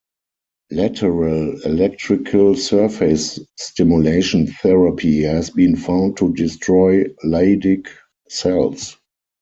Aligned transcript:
Lateral 0.71 1.61
electrical 1.61 2.55
surface 2.55 3.39
stimulation 3.59 4.47
therapy 4.47 5.21
has 5.21 5.51
been 5.51 5.75
found 5.75 6.17
to 6.17 6.33
destroy 6.33 7.03
Leydig 7.23 7.85
cells. 8.27 8.97